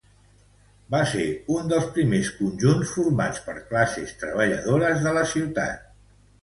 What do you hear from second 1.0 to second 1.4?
ser